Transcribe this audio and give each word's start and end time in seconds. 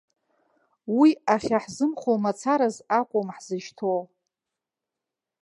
Уи 0.97 1.09
ахьаҳзымхо 1.33 2.13
мацараз 2.23 2.75
акәым 2.99 3.27
ҳзышьҭоу. 3.35 4.01